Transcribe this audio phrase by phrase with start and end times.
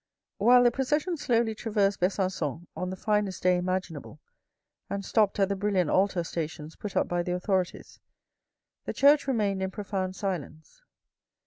[0.39, 4.19] While the procession slowly traversed Besanr^on on the finest day imaginable,
[4.89, 7.99] and stopped at the brilliant altar stations put up by the authorities,
[8.85, 10.81] the church remained in profound silence.